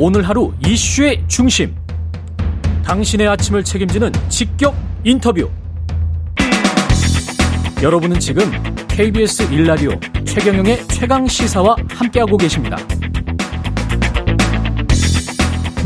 오늘 0.00 0.22
하루 0.22 0.52
이슈의 0.64 1.24
중심. 1.26 1.74
당신의 2.84 3.26
아침을 3.26 3.64
책임지는 3.64 4.12
직격 4.28 4.76
인터뷰. 5.02 5.50
여러분은 7.82 8.20
지금 8.20 8.44
KBS 8.86 9.52
일라디오 9.52 9.90
최경영의 10.24 10.86
최강 10.86 11.26
시사와 11.26 11.74
함께하고 11.88 12.36
계십니다. 12.36 12.76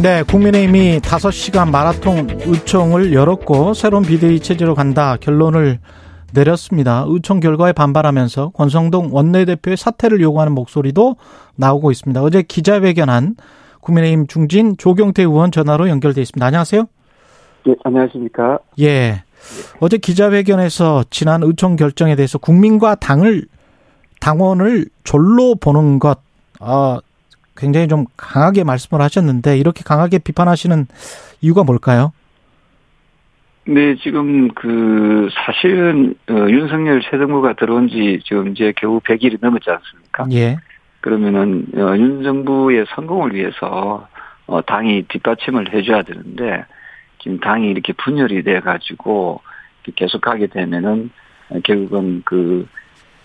네, 0.03 0.23
국민의힘이 0.25 0.99
5시간 1.01 1.71
마라톤 1.71 2.39
의총을 2.45 3.15
열었고 3.15 3.73
새로운 3.73 4.03
비대위 4.03 4.41
체제로 4.41 4.75
간다 4.75 5.17
결론을 5.17 5.79
내렸습니다. 6.35 7.07
의총 7.09 7.41
결과에 7.41 7.73
반발하면서 7.73 8.51
권성동 8.51 9.09
원내대표의 9.11 9.79
사퇴를 9.79 10.21
요구하는 10.21 10.53
목소리도 10.53 11.17
나오고 11.57 11.91
있습니다. 11.91 12.23
어제 12.23 12.43
기자회견한 12.43 13.37
국민의힘 13.83 14.27
중진 14.29 14.77
조경태 14.79 15.23
의원 15.23 15.51
전화로 15.51 15.89
연결돼 15.89 16.23
있습니다. 16.23 16.45
안녕하세요. 16.47 16.87
네, 17.67 17.75
안녕하십니까. 17.85 18.59
예. 18.81 19.25
어제 19.81 19.99
기자회견에서 19.99 21.05
지난 21.11 21.43
의총 21.43 21.77
결정에 21.77 22.15
대해서 22.17 22.39
국민과 22.39 22.95
당을 22.95 23.45
당원을 24.21 24.87
졸로 25.03 25.57
보는 25.57 25.99
것, 25.99 26.21
아, 26.61 27.01
굉장히 27.57 27.89
좀 27.89 28.07
강하게 28.17 28.63
말씀을 28.63 29.03
하셨는데 29.03 29.59
이렇게 29.59 29.83
강하게 29.85 30.19
비판하시는 30.19 30.87
이유가 31.41 31.65
뭘까요? 31.65 32.13
네, 33.65 33.97
지금 33.97 34.49
그 34.55 35.29
사실은 35.33 36.15
어, 36.31 36.35
윤석열 36.35 37.03
새 37.11 37.19
정부가 37.19 37.55
들어온 37.55 37.89
지 37.89 38.21
지금 38.25 38.49
이제 38.49 38.73
겨우 38.77 39.01
100일이 39.01 39.39
넘었지 39.41 39.71
않습니까? 39.71 40.27
예. 40.33 40.57
그러면은 41.03 41.67
어, 41.75 41.97
윤 41.97 42.23
정부의 42.23 42.87
성공을 42.95 43.35
위해서 43.35 44.09
어, 44.47 44.63
당이 44.63 45.05
뒷받침을 45.09 45.73
해줘야 45.73 46.03
되는데 46.03 46.65
지금 47.19 47.39
당이 47.39 47.69
이렇게 47.69 47.93
분열이 47.93 48.43
돼 48.43 48.61
가지고 48.61 49.43
계속하게 49.95 50.47
되면은 50.47 51.11
결국은 51.65 52.23
그 52.25 52.67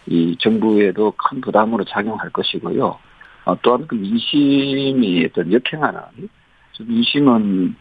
이 0.07 0.37
정부에도 0.39 1.11
큰 1.11 1.41
부담으로 1.41 1.83
작용할 1.83 2.29
것이고요. 2.29 2.97
어, 3.45 3.57
또한 3.61 3.85
그 3.87 3.95
민심이 3.95 5.25
어떤 5.25 5.51
역행하는 5.51 5.99
민심은 6.79 7.75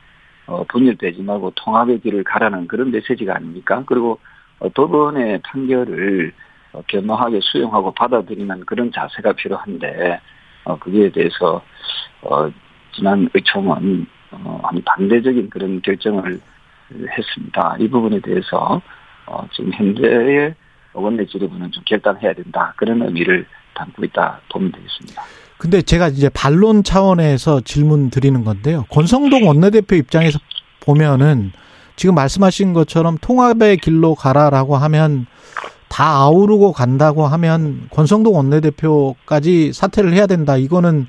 어, 0.47 0.65
분열되지 0.65 1.23
말고 1.23 1.53
통합의 1.57 2.01
길을 2.01 2.25
가라는 2.25 2.67
그런 2.67 2.91
메시지가 2.91 3.37
아닙니까? 3.37 3.83
그리고 3.87 4.19
어, 4.59 4.69
법원의 4.69 5.43
판결을 5.43 6.33
어, 6.33 6.33
겸허하게 6.87 7.41
수용하고 7.43 7.93
받아들이는 7.93 8.65
그런 8.67 8.93
자세가 8.93 9.33
필요한데 9.33 10.21
어, 10.65 10.79
거기에 10.79 11.11
대해서 11.11 11.63
어, 12.23 12.51
지난 12.95 13.29
의총은 13.33 14.07
어, 14.33 14.61
아니 14.65 14.83
반대적인 14.83 15.51
그런 15.51 15.81
결정을 15.83 16.41
했습니다. 17.19 17.77
이 17.79 17.89
부분에 17.89 18.21
대해서 18.21 18.81
어, 19.27 19.47
지금 19.55 19.73
현재의 19.73 20.55
원내 20.93 21.27
지도부는 21.27 21.71
좀 21.73 21.83
결단해야 21.87 22.33
된다. 22.33 22.73
그런 22.77 23.03
의미를 23.03 23.47
담고 23.75 24.05
있다 24.05 24.41
보면 24.51 24.73
되겠습니다. 24.73 25.23
근데 25.59 25.83
제가 25.83 26.09
이제 26.09 26.29
반론 26.29 26.83
차원에서 26.83 27.61
질문 27.61 28.11
드리는 28.11 28.45
건데요. 28.45 28.85
권성동 28.91 29.47
원내대표 29.47 29.97
입장에서 29.97 30.39
보면은 30.81 31.53
지금 31.97 32.15
말씀하신 32.15 32.73
것처럼 32.73 33.17
통합의 33.21 33.79
길로 33.79 34.15
가라라고 34.15 34.77
하면 34.77 35.27
다 35.97 36.05
아우르고 36.05 36.75
간다고 36.75 37.27
하면 37.27 37.89
권성동 37.91 38.35
원내대표까지 38.35 39.73
사퇴를 39.73 40.13
해야 40.13 40.27
된다. 40.27 40.59
이거는 40.59 41.07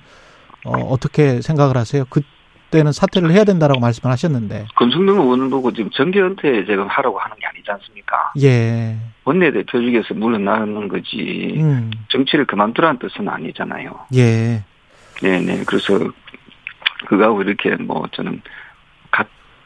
어, 0.65 0.71
어떻게 0.89 1.41
생각을 1.41 1.75
하세요? 1.75 2.05
그때는 2.05 2.93
사퇴를 2.93 3.31
해야 3.31 3.43
된다라고 3.43 3.81
말씀을 3.81 4.13
하셨는데. 4.13 4.67
권성동 4.77 5.19
의원은 5.19 5.49
보고 5.49 5.73
지금 5.73 5.89
정계 5.91 6.21
은퇴 6.21 6.63
지금 6.65 6.87
하라고 6.87 7.19
하는 7.19 7.35
게 7.35 7.47
아니지 7.47 7.69
않습니까? 7.69 8.31
예. 8.41 8.95
원내대표직에서 9.25 10.13
물러나는 10.13 10.87
거지 10.87 11.55
음. 11.57 11.91
정치를 12.07 12.45
그만두라는 12.45 12.99
뜻은 12.99 13.27
아니잖아요. 13.27 13.91
예. 14.15 14.63
네네. 15.21 15.65
그래서 15.65 15.99
그거하고 17.07 17.41
이렇게 17.41 17.75
뭐 17.75 18.07
저는 18.13 18.41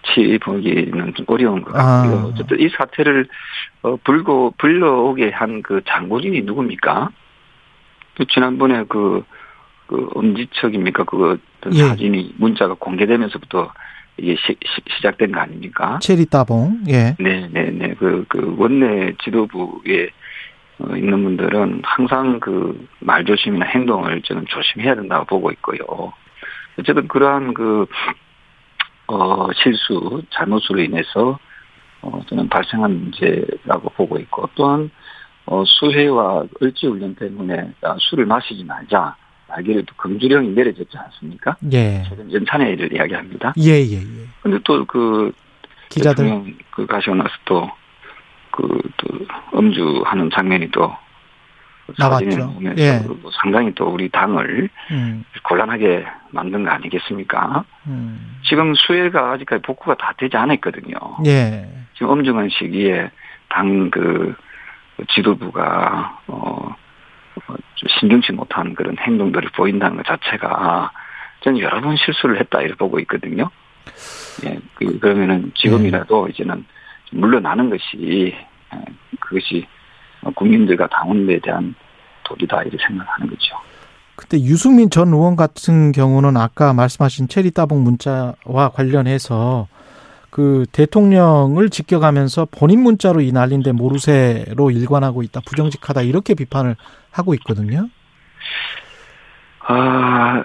같이 0.04 0.38
보기는 0.40 1.14
좀 1.14 1.26
어려운 1.28 1.62
것 1.62 1.72
같고요. 1.74 2.20
아. 2.20 2.24
어쨌든 2.26 2.60
이 2.60 2.70
사태를 2.70 3.28
어, 3.84 3.96
불고 4.04 4.54
불러오게 4.58 5.30
한 5.32 5.62
그 5.62 5.82
장본인이 5.88 6.42
누굽니까? 6.42 7.10
그 8.18 8.26
지난번에 8.28 8.84
그, 8.90 9.24
그 9.88 10.10
엄지척입니까? 10.16 11.04
그 11.04 11.38
어떤 11.60 11.76
예. 11.76 11.84
사진이 11.84 12.36
문자가 12.38 12.74
공개되면서부터 12.76 13.72
이게 14.18 14.36
시, 14.36 14.58
시, 14.66 15.02
작된거 15.02 15.40
아닙니까? 15.40 16.00
체리 16.02 16.26
따봉. 16.26 16.82
예. 16.90 17.16
네 17.20 17.48
네 17.52 17.72
네. 17.72 17.94
그, 17.98 18.26
그 18.28 18.56
원내 18.58 19.14
지도부에 19.24 20.10
어, 20.80 20.96
있는 20.96 21.24
분들은 21.24 21.82
항상 21.84 22.40
그 22.40 22.88
말조심이나 23.00 23.66
행동을 23.68 24.22
저는 24.24 24.46
조심해야 24.48 24.96
된다고 24.96 25.26
보고 25.26 25.52
있고요. 25.52 25.80
어쨌든 26.80 27.08
그러한 27.08 27.54
그, 27.54 27.86
어, 29.12 29.50
실수, 29.54 30.22
잘못으로 30.30 30.82
인해서, 30.82 31.38
어, 32.02 32.22
저는 32.28 32.48
발생한 32.48 32.92
문제라고 32.92 33.90
보고 33.90 34.18
있고, 34.18 34.50
또한, 34.56 34.90
어, 35.46 35.64
수해와 35.66 36.46
을지훈련 36.62 37.16
때문에 37.16 37.72
아, 37.82 37.98
술을 38.00 38.26
마시지 38.26 38.64
말자. 38.64 39.16
말기를 39.50 39.86
또 39.86 39.94
금주령이 39.98 40.52
내려졌지 40.52 40.98
않습니까? 40.98 41.58
예. 41.74 42.04
최근 42.08 42.32
연찬의 42.32 42.72
일을 42.72 42.94
이야기합니다. 42.94 43.54
예, 43.58 43.84
예, 43.84 43.96
예. 43.96 44.28
근데 44.42 44.58
또 44.64 44.86
그, 44.86 45.34
기자들. 45.90 46.56
그 46.72 46.86
가시고 46.86 47.16
나서 47.16 47.32
또, 47.44 47.70
그, 48.52 48.82
또, 48.96 49.10
음주하는 49.58 50.30
장면이 50.34 50.72
또, 50.72 50.96
보면서 52.54 52.82
예. 52.82 53.00
뭐 53.00 53.32
상당히 53.42 53.74
또 53.76 53.86
우리 53.90 54.10
당을 54.10 54.70
음, 54.92 55.24
곤란하게 55.44 56.06
만든 56.32 56.64
거 56.64 56.72
아니겠습니까? 56.72 57.64
음. 57.88 58.38
지금 58.44 58.74
수혜가 58.76 59.32
아직까지 59.32 59.62
복구가 59.64 59.96
다 59.96 60.14
되지 60.18 60.38
않았거든요. 60.38 60.96
예. 61.26 61.68
지금 61.94 62.10
엄중한 62.10 62.50
시기에 62.50 63.10
당 63.50 63.92
그 65.02 65.06
지도부가 65.10 66.20
어, 66.28 66.76
어, 67.48 67.56
좀 67.76 67.90
신경치 68.00 68.34
못한 68.34 68.76
그런 68.76 68.96
행동들을 69.00 69.50
보인다는 69.56 69.98
것 69.98 70.06
자체가 70.06 70.92
저는 71.42 71.60
여러 71.60 71.82
번 71.82 71.96
실수를 71.98 72.40
했다 72.40 72.62
이렇게 72.62 72.76
보고 72.76 73.00
있거든요. 73.00 73.50
예, 74.46 74.60
그, 74.76 75.00
그러면은 75.00 75.52
지금이라도 75.56 76.28
이제는 76.30 76.66
좀 77.06 77.20
물러나는 77.20 77.70
것이 77.72 78.36
예, 78.74 78.86
그것이 79.20 79.66
국민들과 80.36 80.88
당원들에 80.88 81.40
대한 81.44 81.74
도리다 82.24 82.64
이렇게 82.64 82.78
생각하는 82.88 83.28
거죠. 83.30 83.56
근데 84.16 84.38
유승민 84.46 84.90
전 84.90 85.08
의원 85.10 85.36
같은 85.36 85.92
경우는 85.92 86.38
아까 86.38 86.74
말씀하신 86.74 87.28
체리 87.28 87.52
따봉 87.52 87.84
문자와 87.84 88.70
관련해서 88.74 89.68
그 90.30 90.66
대통령을 90.72 91.70
지켜가면서 91.70 92.48
본인 92.52 92.82
문자로 92.84 93.22
이 93.22 93.32
난린데 93.32 93.72
모르쇠로 93.74 94.72
일관하고 94.72 95.24
있다 95.24 95.42
부정직하다 95.46 96.04
이렇게 96.04 96.36
비판을 96.36 96.76
하고 97.12 97.34
있거든요. 97.36 97.90
아, 99.68 100.44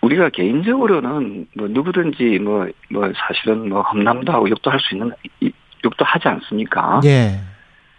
우리가 0.00 0.30
개인적으로는 0.30 1.46
뭐 1.56 1.68
누구든지 1.68 2.38
뭐, 2.40 2.66
뭐 2.90 3.10
사실은 3.16 3.68
뭐 3.68 3.82
험남도 3.82 4.32
하고 4.32 4.48
욕도 4.50 4.70
할 4.70 4.80
수 4.80 4.94
있는, 4.94 5.12
이- 5.40 5.52
욕도 5.84 6.04
하지 6.04 6.28
않습니까? 6.28 7.00
예. 7.04 7.40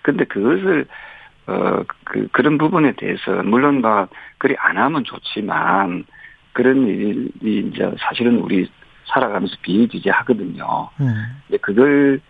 근데 0.02 0.26
그것을, 0.26 0.86
어, 1.48 1.84
그, 2.06 2.28
그런 2.32 2.58
부분에 2.58 2.94
대해서, 2.94 3.44
물론 3.44 3.82
막, 3.82 4.10
그리 4.38 4.56
안 4.58 4.78
하면 4.78 5.04
좋지만, 5.04 6.06
그런 6.54 6.88
일이 6.88 7.30
이제 7.44 7.92
사실은 8.00 8.38
우리 8.40 8.70
살아가면서 9.06 9.56
비일비재하거든요. 9.62 10.90
음. 11.02 11.14
근데 11.48 11.58
그걸, 11.58 12.22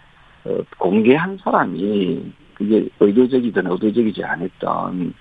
어, 0.45 0.57
공개한 0.77 1.37
사람이, 1.43 2.33
그게 2.55 2.87
의도적이든 2.99 3.69
의도적이지 3.69 4.23
않았던, 4.23 5.13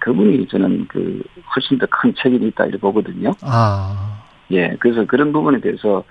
그분이 0.00 0.46
저는 0.48 0.86
그, 0.88 1.22
훨씬 1.54 1.76
더 1.78 1.86
큰 1.86 2.14
책임이 2.14 2.46
있다, 2.48 2.64
이렇게 2.64 2.78
보거든요. 2.80 3.32
아. 3.42 4.22
예, 4.50 4.76
그래서 4.80 5.04
그런 5.04 5.32
부분에 5.32 5.60
대해서, 5.60 6.02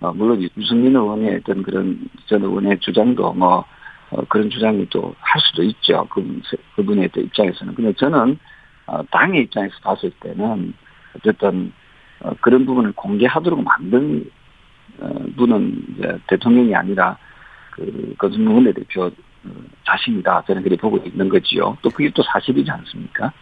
어, 0.00 0.12
물론 0.12 0.42
유승민 0.56 0.96
의원의 0.96 1.36
어떤 1.36 1.62
그런 1.62 2.00
전 2.26 2.42
의원의 2.42 2.80
주장도 2.80 3.32
뭐, 3.34 3.64
어, 4.10 4.24
그런 4.28 4.50
주장이 4.50 4.88
또 4.90 5.14
할 5.34 5.40
수도 5.40 5.64
있죠. 5.64 6.06
그, 6.10 6.40
그분의 6.76 7.08
또 7.08 7.20
입장에서는. 7.20 7.74
근데 7.74 7.92
저는, 7.94 8.38
어, 8.86 9.02
당의 9.10 9.42
입장에서 9.42 9.74
봤을 9.82 10.12
때는, 10.20 10.72
어쨌든, 11.16 11.72
어, 12.20 12.30
그런 12.40 12.64
부분을 12.64 12.92
공개하도록 12.92 13.60
만든, 13.64 14.30
어, 15.00 15.08
분은 15.36 15.86
이제 15.98 16.18
대통령이 16.28 16.72
아니라, 16.72 17.18
그, 17.72 18.14
거준무 18.16 18.54
원내대표 18.54 19.06
어, 19.06 19.50
자신이다. 19.84 20.44
저는 20.46 20.62
그렇게 20.62 20.80
보고 20.80 20.98
있는 20.98 21.28
거지요. 21.28 21.76
또 21.82 21.90
그게 21.90 22.08
또 22.14 22.22
사실이지 22.22 22.70
않습니까? 22.70 23.32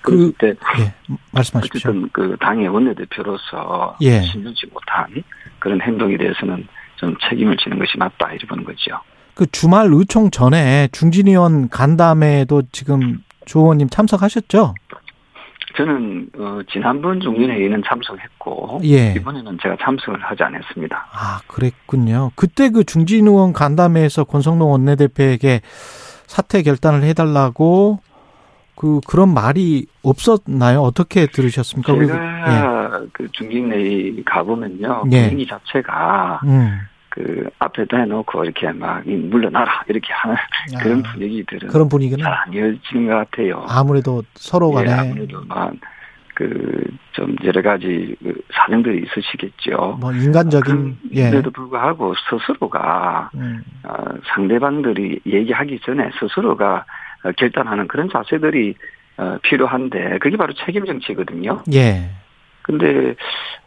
그, 0.00 0.32
때 0.36 0.48
예, 0.48 1.14
말씀하십시오. 1.30 1.90
어쨌든 1.90 2.08
그 2.12 2.36
당의 2.40 2.66
원내대표로서 2.66 3.96
예. 4.00 4.20
신중치 4.22 4.66
못한 4.66 5.22
그런 5.60 5.80
행동에 5.80 6.16
대해서는 6.16 6.66
좀 6.96 7.16
책임을 7.28 7.56
지는 7.58 7.78
것이 7.78 7.96
맞다 7.96 8.30
이렇게 8.30 8.46
보는 8.48 8.64
거죠. 8.64 8.98
그 9.34 9.46
주말 9.50 9.88
의총 9.90 10.30
전에 10.30 10.88
중진 10.92 11.28
의원 11.28 11.68
간담회도 11.68 12.64
지금 12.72 13.22
조 13.44 13.60
의원님 13.60 13.88
참석하셨죠? 13.88 14.74
저는 15.76 16.28
어, 16.38 16.60
지난번 16.70 17.20
중진회의는 17.20 17.82
참석했고 17.86 18.80
예. 18.84 19.14
이번에는 19.14 19.58
제가 19.62 19.76
참석을 19.80 20.20
하지 20.20 20.42
않았습니다. 20.42 21.06
아, 21.12 21.40
그랬군요. 21.46 22.30
그때 22.36 22.68
그 22.68 22.84
중진 22.84 23.26
의원 23.26 23.52
간담회에서 23.54 24.24
권성동 24.24 24.70
원내대표에게 24.70 25.62
사퇴 26.26 26.62
결단을 26.62 27.04
해달라고 27.04 28.00
그 28.74 29.00
그런 29.06 29.32
말이 29.32 29.86
없었나요? 30.02 30.80
어떻게 30.80 31.26
들으셨습니까? 31.26 31.94
제가 31.94 33.02
그 33.12 33.28
중진회의 33.32 34.22
가보면요 34.24 35.04
예. 35.12 35.28
분위기 35.28 35.46
자체가 35.48 36.40
예. 36.44 36.48
음. 36.48 36.78
그 37.14 37.46
앞에다 37.58 37.98
해놓고 37.98 38.44
이렇게 38.44 38.72
막이 38.72 39.10
물러나라 39.10 39.84
이렇게 39.86 40.14
하는 40.14 40.34
그런 40.82 41.04
아, 41.04 41.12
분위기들은 41.12 41.68
그런 41.68 41.86
분위기는 41.86 42.24
잘안 42.24 42.50
이어지는 42.54 43.06
것 43.06 43.16
같아요. 43.16 43.66
아무래도 43.68 44.22
서로 44.32 44.70
예, 44.70 44.86
간에 44.86 44.92
아무래도 44.92 45.44
막그좀 45.44 47.36
여러 47.44 47.60
가지 47.60 48.16
그 48.22 48.40
사정들이 48.54 49.04
있으시겠죠. 49.04 49.98
뭐 50.00 50.10
인간적인 50.10 51.00
예. 51.12 51.28
그런데도 51.28 51.50
불구하고 51.50 52.14
스스로가 52.14 53.30
음. 53.34 53.62
어, 53.84 53.94
상대방들이 54.34 55.20
얘기하기 55.26 55.80
전에 55.80 56.08
스스로가 56.18 56.86
어, 57.24 57.32
결단하는 57.36 57.88
그런 57.88 58.08
자세들이 58.10 58.74
어, 59.18 59.36
필요한데 59.42 60.18
그게 60.20 60.38
바로 60.38 60.54
책임 60.54 60.86
정치거든요. 60.86 61.62
예. 61.74 62.08
근데 62.62 63.14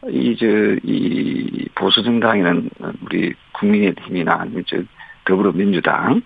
이저이 0.10 1.68
보수 1.76 2.04
정당에는 2.04 2.70
우리 3.04 3.34
국민의힘이나 3.54 4.46
저 4.68 4.78
더불어민주당 5.26 6.22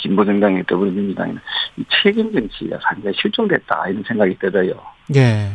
진보 0.00 0.24
정당의 0.24 0.64
더불어민주당에는 0.66 1.40
이 1.76 1.84
책임 2.02 2.32
정치가 2.32 2.78
상당히 2.82 3.16
실종됐다 3.20 3.88
이런 3.88 4.02
생각이 4.04 4.38
들어요. 4.38 4.72
예. 5.14 5.48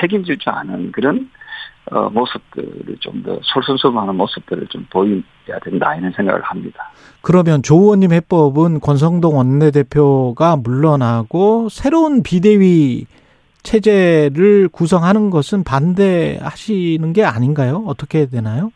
책임질 0.00 0.38
줄 0.38 0.52
아는 0.52 0.92
그런 0.92 1.30
어, 1.90 2.08
모습들을 2.10 2.96
좀 3.00 3.22
더 3.22 3.38
솔선수범하는 3.42 4.14
모습들을 4.14 4.66
좀 4.68 4.86
보여야 4.90 5.58
된다 5.62 5.94
이런 5.96 6.12
생각을 6.12 6.40
합니다. 6.42 6.90
그러면 7.20 7.62
조 7.62 7.76
의원님 7.76 8.12
해법은 8.12 8.80
권성동 8.80 9.36
원내대표가 9.36 10.56
물러나고 10.56 11.68
새로운 11.70 12.22
비대위 12.22 13.06
체제를 13.62 14.68
구성하는 14.68 15.30
것은 15.30 15.64
반대하시는 15.64 17.12
게 17.12 17.24
아닌가요? 17.24 17.84
어떻게 17.86 18.26
되나요? 18.26 18.72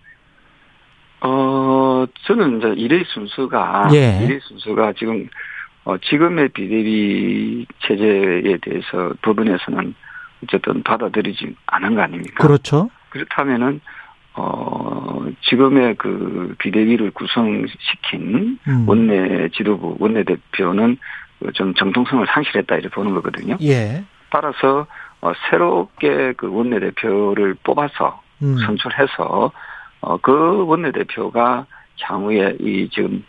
어 1.20 2.04
저는 2.26 2.58
이제 2.58 2.74
일의 2.76 3.04
순서가 3.06 3.88
예. 3.94 4.20
일의 4.24 4.40
순서가 4.42 4.92
지금 4.98 5.28
어, 5.84 5.96
지금의 5.98 6.48
비대위 6.50 7.66
체제에 7.80 8.58
대해서 8.62 9.12
법원에서는 9.22 9.94
어쨌든 10.42 10.82
받아들이지 10.82 11.54
않은 11.66 11.94
거 11.94 12.02
아닙니까? 12.02 12.46
그렇죠. 12.46 12.90
그렇다면은 13.10 13.80
어 14.34 15.24
지금의 15.48 15.94
그 15.96 16.54
비대위를 16.58 17.12
구성시킨 17.12 18.58
음. 18.66 18.88
원내 18.88 19.50
지도부 19.50 19.96
원내 20.00 20.24
대표는 20.24 20.98
좀 21.52 21.74
정통성을 21.74 22.26
상실했다 22.26 22.74
이렇게 22.76 22.88
보는 22.88 23.14
거거든요. 23.14 23.56
예. 23.62 24.04
따라서 24.34 24.86
어, 25.20 25.32
새롭게 25.48 26.34
그 26.36 26.52
원내 26.52 26.80
대표를 26.80 27.54
뽑아서 27.62 28.20
음. 28.42 28.56
선출해서 28.58 29.52
어, 30.00 30.16
그 30.18 30.66
원내 30.66 30.90
대표가 30.90 31.66
향후에 32.00 32.56
이 32.60 32.88
지금 32.92 33.24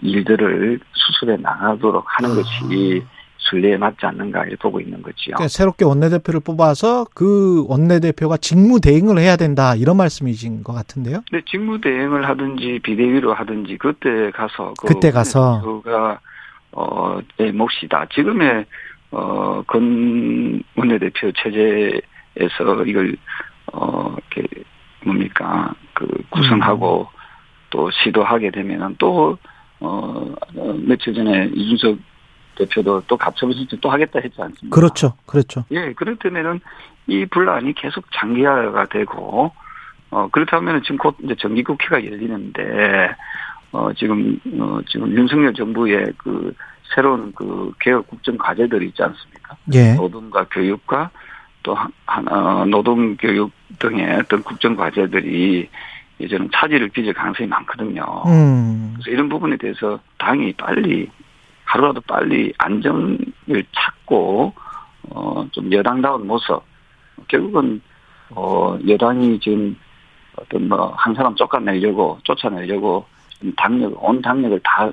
일들을 0.00 0.80
수습해 0.92 1.36
나가도록 1.36 2.04
하는 2.06 2.30
아. 2.30 2.34
것이 2.34 3.04
순리에 3.36 3.76
맞지 3.76 4.06
않는가 4.06 4.44
이렇게 4.44 4.56
보고 4.56 4.80
있는 4.80 5.02
거지요. 5.02 5.36
그러니까 5.36 5.48
새롭게 5.48 5.84
원내대표를 5.84 6.40
뽑아서 6.40 7.04
그 7.14 7.64
원내대표가 7.68 8.38
직무 8.38 8.80
대행을 8.80 9.18
해야 9.18 9.36
된다 9.36 9.76
이런 9.76 9.98
말씀이신 9.98 10.64
것 10.64 10.72
같은데요. 10.72 11.20
근데 11.30 11.44
직무 11.48 11.80
대행을 11.80 12.28
하든지 12.28 12.80
비대위로 12.82 13.34
하든지 13.34 13.76
그때 13.76 14.30
가서 14.32 14.72
그 14.80 14.86
그때 14.86 15.10
가서. 15.12 15.60
원내대표가 15.62 16.20
어의 16.72 17.52
몫이다. 17.52 18.06
지금의 18.12 18.66
어 19.10 19.62
건 19.66 20.62
원내대표 20.76 21.32
체제에서 21.32 22.84
이걸 22.86 23.16
어 23.72 24.14
이렇게 24.32 24.64
뭡니까 25.04 25.74
그 25.94 26.06
구성하고 26.30 27.08
음. 27.10 27.16
또 27.70 27.90
시도하게 27.90 28.50
되면은 28.50 28.96
또어 28.98 29.38
어, 29.80 30.34
며칠 30.86 31.14
전에 31.14 31.50
이준석 31.54 31.98
대표도 32.56 33.02
또 33.06 33.18
신청 33.52 33.78
또 33.80 33.90
하겠다 33.90 34.20
했지 34.20 34.40
않습니까? 34.40 34.74
그렇죠. 34.74 35.12
그렇죠. 35.26 35.64
예, 35.70 35.92
그렇다면은 35.92 36.60
이 37.06 37.26
분란이 37.26 37.74
계속 37.74 38.04
장기화가 38.12 38.86
되고, 38.86 39.52
어, 40.10 40.28
그렇다면은 40.28 40.82
지금 40.82 40.96
곧 40.96 41.16
이제 41.22 41.34
정기국회가 41.38 42.04
열리는데, 42.04 43.14
어, 43.72 43.92
지금, 43.92 44.40
어, 44.58 44.80
지금 44.88 45.10
윤석열 45.14 45.52
정부의 45.52 46.06
그 46.16 46.54
새로운 46.94 47.32
그 47.34 47.72
개혁 47.80 48.06
국정 48.08 48.38
과제들이 48.38 48.88
있지 48.88 49.02
않습니까? 49.02 49.56
예. 49.74 49.94
노동과 49.94 50.46
교육과 50.50 51.10
또 51.62 51.74
한, 51.74 51.90
한, 52.06 52.28
어, 52.28 52.64
노동 52.66 53.16
교육 53.16 53.50
등의 53.78 54.20
어떤 54.20 54.42
국정 54.42 54.76
과제들이 54.76 55.68
이제는 56.18 56.48
차질을 56.54 56.88
빚을 56.88 57.12
가능성이 57.12 57.48
많거든요. 57.48 58.02
음. 58.26 58.94
그래서 58.94 59.10
이런 59.10 59.28
부분에 59.28 59.56
대해서 59.56 59.98
당이 60.18 60.54
빨리 60.54 61.10
하루라도 61.64 62.00
빨리 62.02 62.52
안정을 62.58 63.18
찾고 63.72 64.54
어좀 65.10 65.72
여당다운 65.72 66.26
모습 66.26 66.62
결국은 67.28 67.80
어 68.30 68.78
여당이 68.86 69.38
지금 69.40 69.76
어떤 70.36 70.68
뭐 70.68 70.94
한 70.96 71.14
사람 71.14 71.34
쫓아내려고 71.34 72.18
쫓아내려고 72.24 73.04
좀 73.40 73.52
당력 73.56 74.02
온 74.02 74.22
당력을 74.22 74.58
다 74.64 74.90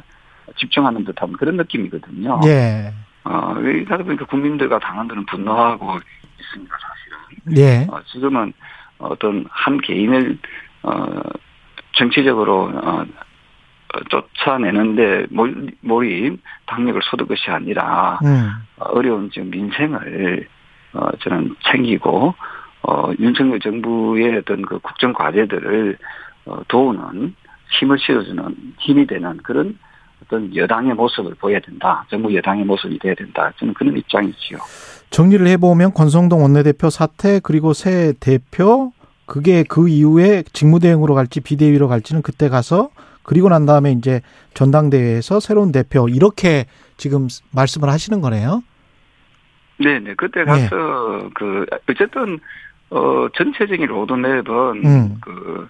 집중하는 0.58 1.04
듯한 1.06 1.34
그런 1.34 1.58
느낌이거든요. 1.58 2.40
예. 2.46 2.94
어 3.24 3.54
그러다 3.54 3.98
보니까 4.04 4.26
국민들과 4.26 4.80
당원들은 4.80 5.26
분노하고 5.26 6.00
있습니다 6.40 6.76
사실은. 6.76 7.58
예. 7.58 7.88
어, 7.90 8.02
지금은 8.12 8.54
어떤 8.98 9.46
한 9.50 9.80
개인을 9.80 10.38
어 10.84 11.06
정치적으로 11.94 12.72
어 12.74 13.06
어, 13.94 14.00
쫓아내는데 14.10 15.28
몰, 15.30 15.68
몰입 15.82 16.42
당력을 16.66 17.00
쏟을 17.04 17.28
것이 17.28 17.50
아니라 17.52 18.20
음. 18.24 18.50
어, 18.78 18.86
어려운 18.90 19.30
지금 19.32 19.50
민생을 19.52 20.48
어 20.94 21.10
저는 21.22 21.56
챙기고 21.72 22.34
어 22.84 23.12
윤석열 23.20 23.60
정부의 23.60 24.38
어떤 24.38 24.64
그 24.64 24.80
국정 24.80 25.14
과제들을 25.14 25.98
어 26.46 26.62
도우는 26.68 27.36
힘을 27.70 27.98
실어주는 28.00 28.74
힘이 28.80 29.08
되는 29.08 29.38
그런 29.38 29.78
어떤 30.24 30.56
여당의 30.56 30.94
모습을 30.94 31.36
보여야 31.36 31.60
된다. 31.60 32.06
정부 32.10 32.34
여당의 32.36 32.66
모습이 32.66 33.00
돼야 33.00 33.14
된다. 33.16 33.52
저는 33.58 33.74
그런 33.74 33.98
입장이지요. 33.98 34.60
정리를 35.10 35.46
해보면 35.48 35.94
권성동 35.94 36.42
원내대표 36.42 36.90
사퇴 36.90 37.40
그리고 37.44 37.74
새 37.74 38.14
대표 38.20 38.92
그게 39.26 39.64
그 39.64 39.88
이후에 39.88 40.44
직무대행으로 40.54 41.14
갈지 41.14 41.42
비대위로 41.42 41.88
갈지는 41.88 42.22
그때 42.22 42.50
가서 42.50 42.90
그리고 43.24 43.50
난 43.50 43.66
다음에 43.66 43.92
이제 43.92 44.22
전당대회에서 44.54 45.40
새로운 45.40 45.72
대표 45.72 46.10
이렇게 46.10 46.66
지금 46.98 47.28
말씀을 47.52 47.90
하시는 47.90 48.20
거네요. 48.22 48.64
네 49.78 50.00
네. 50.00 50.14
그때 50.16 50.44
가서 50.44 51.30
그 51.34 51.66
어쨌든 51.90 52.40
어 52.90 53.28
전체적인 53.36 53.88
로드맵은 53.88 54.86
음. 54.86 55.18
그 55.22 55.68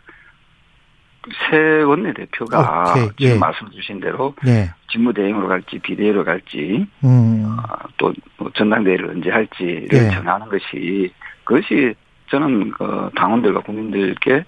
새 1.49 1.81
원내대표가 1.83 2.91
오케이. 2.91 3.09
지금 3.17 3.35
예. 3.35 3.39
말씀 3.39 3.69
주신 3.71 3.99
대로 3.99 4.35
예. 4.45 4.73
직무대행으로 4.91 5.47
갈지 5.47 5.79
비대위로 5.79 6.25
갈지 6.25 6.85
음. 7.03 7.57
아, 7.59 7.77
또뭐 7.97 8.51
전당대회를 8.53 9.09
언제 9.09 9.29
할지를 9.29 9.89
예. 9.93 10.09
정하는 10.11 10.47
것이 10.47 11.13
그것이 11.45 11.95
저는 12.29 12.71
그 12.71 13.09
당원들과 13.15 13.61
국민들께 13.61 14.43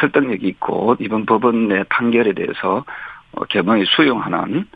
설득력이 0.00 0.46
있고 0.48 0.96
이번 1.00 1.26
법원의 1.26 1.84
판결에 1.88 2.32
대해서 2.34 2.84
어, 3.32 3.44
개방이 3.46 3.84
수용하는 3.86 4.66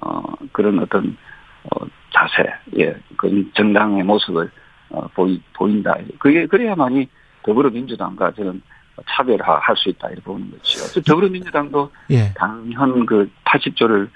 어, 0.00 0.22
그런 0.52 0.78
어떤 0.78 1.16
어, 1.64 1.86
자세, 2.12 2.48
예, 2.78 2.94
그 3.16 3.50
정당의 3.54 4.04
모습을 4.04 4.50
어, 4.90 5.08
보이, 5.14 5.42
보인다. 5.54 5.96
그게 6.18 6.46
그래야만이 6.46 7.08
더불어민주당과 7.42 8.32
저는 8.32 8.62
차별화할 9.08 9.76
수 9.76 9.88
있다 9.88 10.08
이렇게 10.08 10.22
보는 10.22 10.50
거죠. 10.50 11.00
더불어민주당도 11.02 11.90
예. 12.10 12.32
당현 12.34 13.06
그 13.06 13.30
80조를 13.44 14.08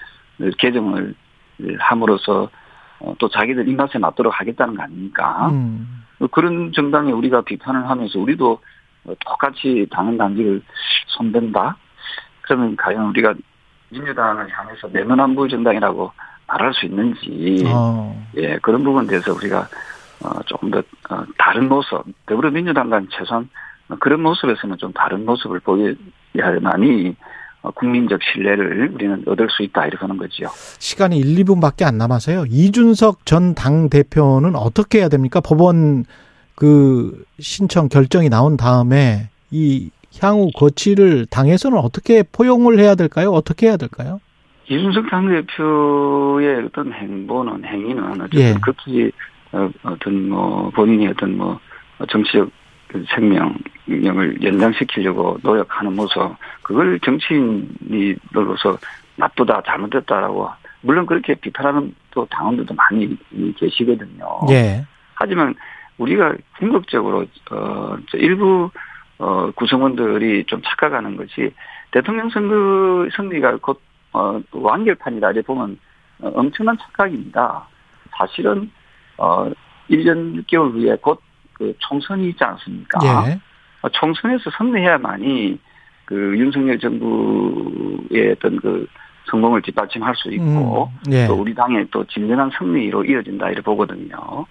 개정을 0.57 1.13
함으로써 1.79 2.49
어, 2.99 3.15
또 3.17 3.29
자기들 3.29 3.67
입맛에 3.67 3.97
맞도록 3.97 4.39
하겠다는 4.39 4.75
거 4.75 4.83
아닙니까? 4.83 5.49
음. 5.49 6.03
그런 6.31 6.71
정당에 6.73 7.11
우리가 7.11 7.41
비판을 7.41 7.89
하면서 7.89 8.19
우리도 8.19 8.59
똑같이 9.25 9.87
당헌 9.91 10.17
당직을 10.17 10.61
손댄다? 11.07 11.77
그러면 12.41 12.75
과연 12.75 13.07
우리가 13.07 13.33
민주당을 13.89 14.49
향해서 14.49 14.89
내면안부 14.91 15.47
정당이라고 15.47 16.11
말할 16.47 16.73
수 16.73 16.85
있는지 16.85 17.63
어. 17.67 18.27
예 18.35 18.57
그런 18.57 18.83
부분에 18.83 19.07
대해서 19.07 19.33
우리가 19.33 19.67
어, 20.23 20.43
조금 20.45 20.69
더 20.69 20.79
어, 21.09 21.23
다른 21.37 21.69
모습 21.69 22.03
더불어민주당과는 22.25 23.07
최소한 23.11 23.49
그런 23.99 24.21
모습에서는 24.21 24.77
좀 24.77 24.93
다른 24.93 25.25
모습을 25.25 25.59
보여야만이 25.61 27.15
어, 27.61 27.71
국민적 27.71 28.19
신뢰를 28.23 28.91
우리는 28.93 29.23
얻을 29.27 29.49
수 29.49 29.63
있다 29.63 29.85
이렇게 29.87 29.97
하는 30.01 30.15
거지요. 30.17 30.47
시간이 30.79 31.17
1, 31.17 31.43
2분밖에 31.43 31.83
안 31.83 31.97
남아서요. 31.97 32.45
이준석 32.49 33.25
전 33.25 33.53
당 33.53 33.89
대표는 33.89 34.55
어떻게 34.55 34.99
해야 34.99 35.09
됩니까? 35.09 35.41
법원 35.41 36.05
그 36.55 37.23
신청 37.39 37.89
결정이 37.89 38.29
나온 38.29 38.55
다음에 38.55 39.29
이 39.51 39.89
향후 40.21 40.49
거취를 40.55 41.25
당에서는 41.25 41.77
어떻게 41.77 42.23
포용을 42.23 42.79
해야 42.79 42.95
될까요? 42.95 43.31
어떻게 43.31 43.67
해야 43.67 43.75
될까요? 43.77 44.21
이준석 44.69 45.09
당대표의 45.09 46.65
어떤 46.65 46.93
행보는 46.93 47.65
행위는 47.65 48.21
어쨌든 48.21 48.39
예. 48.39 48.55
극히 48.61 49.11
어, 49.51 49.69
어떤 49.83 50.29
뭐 50.29 50.69
본인이 50.75 51.07
어떤 51.07 51.35
뭐 51.37 51.59
정치적 52.09 52.49
그 52.89 53.05
생명을 53.15 54.41
연장시키려고 54.43 55.37
노력하는 55.43 55.95
모습 55.95 56.35
그걸 56.63 56.99
정치인으로서 56.99 58.77
나쁘다 59.15 59.61
잘못됐다라고 59.65 60.49
물론 60.81 61.05
그렇게 61.05 61.35
비판하는 61.35 61.93
또 62.11 62.25
당원들도 62.25 62.73
많이 62.73 63.15
계시거든요. 63.57 64.39
예. 64.49 64.83
하지만 65.13 65.53
우리가 65.97 66.33
궁극적으로 66.57 67.25
어 67.51 67.97
일부 68.13 68.71
어 69.19 69.51
구성원들이 69.51 70.45
좀 70.45 70.61
착각하는 70.63 71.15
것이 71.15 71.53
대통령 71.91 72.29
선거 72.29 73.07
선거가 73.15 73.57
곧 73.57 73.81
어, 74.13 74.41
완결판이다 74.51 75.31
이렇게 75.31 75.45
보면 75.45 75.77
어, 76.21 76.31
엄청난 76.33 76.77
착각입니다. 76.77 77.67
사실은 78.17 78.71
어 79.17 79.51
1년 79.89 80.43
6개월 80.43 80.71
후에 80.73 80.97
곧 81.01 81.21
그 81.59 81.73
총선이 81.77 82.29
있지 82.29 82.43
않습니까? 82.43 82.99
예. 83.03 83.39
어, 83.81 83.89
총선에서 83.89 84.49
승리해야만이 84.57 85.59
그 86.05 86.15
윤석열 86.39 86.79
정부의 86.79 88.31
어떤 88.31 88.55
그 88.59 88.87
성공을 89.29 89.61
뒷받침할 89.61 90.15
수 90.15 90.31
있고 90.33 90.89
음, 91.07 91.11
예. 91.13 91.27
또 91.27 91.35
우리 91.35 91.53
당의 91.53 91.85
또 91.91 92.03
진정한 92.05 92.49
승리로 92.57 93.05
이어진다 93.05 93.47
이렇게 93.49 93.61
보거든요. 93.61 94.47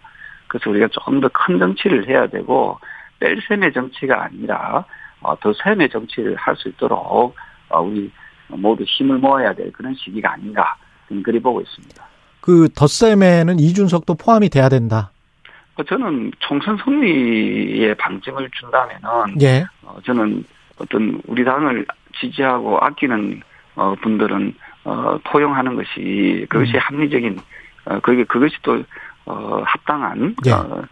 그래서 0.46 0.70
우리가 0.70 0.88
좀 0.92 1.20
더 1.20 1.28
큰 1.30 1.58
정치를 1.58 2.08
해야 2.08 2.26
되고 2.28 2.78
뺄셈의 3.20 3.72
정치가 3.72 4.24
아니라 4.24 4.84
어, 5.20 5.36
더 5.40 5.52
셈의 5.64 5.88
정치를 5.90 6.36
할 6.36 6.54
수 6.56 6.68
있도록 6.68 7.34
어, 7.70 7.80
우리 7.82 8.10
모두 8.48 8.84
힘을 8.84 9.18
모아야 9.18 9.52
될 9.52 9.72
그런 9.72 9.94
시기가 9.94 10.32
아닌가 10.34 10.76
그리 11.24 11.40
보고 11.40 11.60
있습니다. 11.60 12.04
그 12.40 12.68
덧셈에는 12.74 13.58
이준석도 13.58 14.14
포함이 14.14 14.48
돼야 14.48 14.68
된다. 14.68 15.10
어, 15.78 15.82
저는 15.84 16.32
총선 16.40 16.76
승리에 16.84 17.94
방점을 17.94 18.50
준다면은 18.50 19.40
예. 19.40 19.64
어, 19.82 19.96
저는 20.04 20.44
어떤 20.78 21.22
우리 21.26 21.44
당을 21.44 21.86
지지하고 22.20 22.78
아끼는 22.78 23.40
어, 23.76 23.94
분들은 24.02 24.54
어, 24.84 25.18
포용하는 25.24 25.76
것이 25.76 26.46
그것이 26.48 26.72
음. 26.74 26.80
합리적인 26.80 27.38
어, 27.86 28.00
그게 28.00 28.24
그것이 28.24 28.56
또 28.62 28.82
어, 29.24 29.62
합당한 29.64 30.34
예. 30.46 30.50
어, 30.50 30.82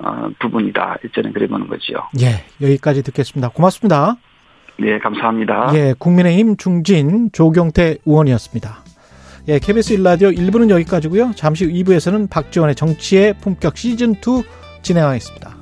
어, 0.00 0.28
부분이다. 0.38 0.98
저는 1.14 1.32
그래 1.32 1.46
보는 1.46 1.66
거지요. 1.66 1.96
예. 2.20 2.44
여기까지 2.60 3.02
듣겠습니다. 3.02 3.48
고맙습니다. 3.48 4.16
네, 4.76 4.98
감사합니다. 4.98 5.70
예. 5.74 5.94
국민의힘 5.98 6.56
중진 6.58 7.30
조경태 7.32 7.98
의원이었습니다. 8.04 8.83
예. 9.48 9.58
KBS 9.58 9.96
1라디오 9.96 10.36
1부는 10.36 10.70
여기까지고요. 10.70 11.32
잠시 11.36 11.64
후 11.66 11.70
2부에서는 11.72 12.30
박지원의 12.30 12.74
정치의 12.74 13.34
품격 13.40 13.74
시즌2 13.74 14.44
진행하겠습니다. 14.82 15.53